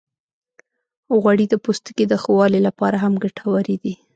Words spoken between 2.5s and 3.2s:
لپاره هم